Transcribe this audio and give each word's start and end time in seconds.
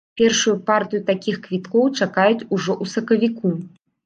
Першую 0.19 0.53
партыю 0.69 1.01
такіх 1.09 1.37
квіткоў 1.45 1.85
чакаюць 1.99 2.47
ужо 2.55 2.73
ў 2.83 2.95
сакавіку. 2.97 3.55